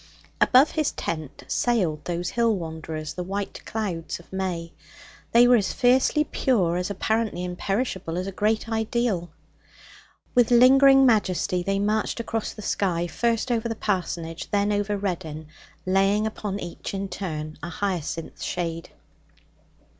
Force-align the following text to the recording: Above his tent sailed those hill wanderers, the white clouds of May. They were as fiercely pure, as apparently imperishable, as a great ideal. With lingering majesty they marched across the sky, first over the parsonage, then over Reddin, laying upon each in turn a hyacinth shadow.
Above 0.41 0.71
his 0.71 0.91
tent 0.93 1.43
sailed 1.47 2.03
those 2.05 2.29
hill 2.31 2.55
wanderers, 2.55 3.13
the 3.13 3.21
white 3.21 3.63
clouds 3.67 4.19
of 4.19 4.33
May. 4.33 4.73
They 5.31 5.47
were 5.47 5.57
as 5.57 5.73
fiercely 5.73 6.23
pure, 6.23 6.75
as 6.77 6.89
apparently 6.89 7.43
imperishable, 7.43 8.17
as 8.17 8.25
a 8.25 8.31
great 8.31 8.67
ideal. 8.67 9.29
With 10.33 10.49
lingering 10.49 11.05
majesty 11.05 11.61
they 11.61 11.77
marched 11.77 12.19
across 12.19 12.51
the 12.51 12.63
sky, 12.63 13.05
first 13.05 13.51
over 13.51 13.69
the 13.69 13.75
parsonage, 13.75 14.49
then 14.49 14.73
over 14.73 14.97
Reddin, 14.97 15.45
laying 15.85 16.25
upon 16.25 16.59
each 16.59 16.95
in 16.95 17.07
turn 17.07 17.59
a 17.61 17.69
hyacinth 17.69 18.41
shadow. 18.41 18.87